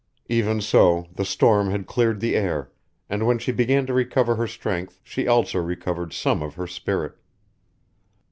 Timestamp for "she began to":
3.37-3.93